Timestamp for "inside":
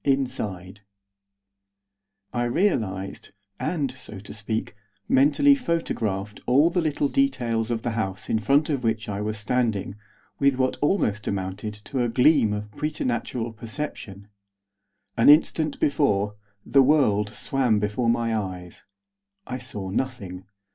0.03-0.79